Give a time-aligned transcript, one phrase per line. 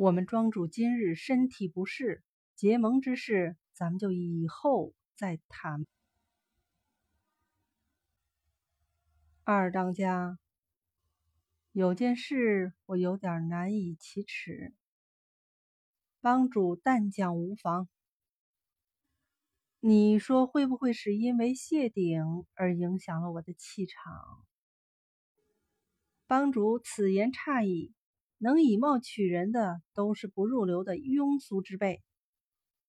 [0.00, 2.22] 我们庄主今日身体不适，
[2.56, 5.86] 结盟之事咱们就以后再谈。
[9.44, 10.38] 二当家，
[11.72, 14.72] 有件事我有点难以启齿，
[16.22, 17.86] 帮主但讲无妨。
[19.80, 24.46] 你说会不会是因为谢顶而影响了我的气场？
[26.26, 27.92] 帮主此言差矣，
[28.40, 32.02] 能以貌取人的都是不入流的庸俗之辈。